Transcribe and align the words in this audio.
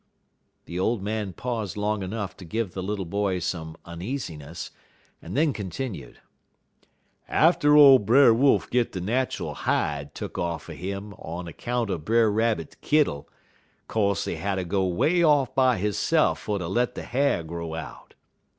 The 0.65 0.79
old 0.79 1.03
man 1.03 1.31
paused 1.31 1.77
long 1.77 2.01
enough 2.01 2.35
to 2.37 2.43
give 2.43 2.71
the 2.73 2.81
little 2.81 3.05
boy 3.05 3.37
some 3.37 3.77
uneasiness, 3.85 4.71
and 5.21 5.37
then 5.37 5.53
continued: 5.53 6.17
"Atter 7.27 7.77
ole 7.77 7.99
Brer 7.99 8.33
Wolf 8.33 8.67
git 8.71 8.93
de 8.93 8.99
nat'al 8.99 9.53
hide 9.53 10.15
tuck 10.15 10.39
off'n 10.39 10.75
'im 10.77 11.13
on 11.19 11.45
de 11.45 11.53
'count 11.53 11.91
er 11.91 11.99
Brer 11.99 12.31
Rabbit 12.31 12.81
kittle, 12.81 13.29
co'se 13.87 14.25
he 14.25 14.37
hatter 14.37 14.63
go 14.63 14.87
'way 14.87 15.21
off 15.21 15.53
by 15.53 15.77
hisse'f 15.77 16.39
fer 16.39 16.57
ter 16.57 16.65
let 16.65 16.95
de 16.95 17.03
ha'r 17.03 17.43
grow 17.43 17.75
out. 17.75 18.15